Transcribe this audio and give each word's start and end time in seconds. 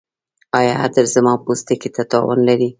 ایا 0.57 0.73
عطر 0.85 1.05
زما 1.13 1.33
پوستکي 1.45 1.89
ته 1.95 2.01
تاوان 2.11 2.39
لري؟ 2.47 2.69